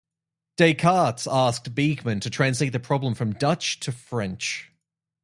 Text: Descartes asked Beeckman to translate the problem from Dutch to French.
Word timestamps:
Descartes 0.57 1.27
asked 1.29 1.75
Beeckman 1.75 2.21
to 2.21 2.31
translate 2.31 2.71
the 2.73 2.79
problem 2.79 3.13
from 3.13 3.33
Dutch 3.33 3.79
to 3.81 3.91
French. 3.91 4.71